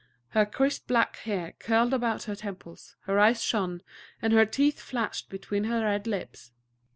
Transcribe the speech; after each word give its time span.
Her 0.29 0.47
crisp 0.47 0.87
black 0.87 1.17
hair 1.17 1.53
curled 1.59 1.93
about 1.93 2.23
her 2.23 2.35
temples, 2.35 2.95
her 3.01 3.19
eyes 3.19 3.43
shone, 3.43 3.83
and 4.19 4.33
her 4.33 4.47
teeth 4.47 4.79
flashed 4.81 5.29
between 5.29 5.65
her 5.65 5.85
red 5.85 6.07
lips. 6.07 6.49